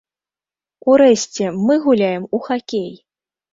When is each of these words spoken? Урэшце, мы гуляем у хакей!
Урэшце, 0.93 1.43
мы 1.67 1.73
гуляем 1.85 2.27
у 2.39 2.43
хакей! 2.51 2.93